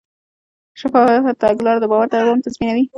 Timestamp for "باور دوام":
1.91-2.37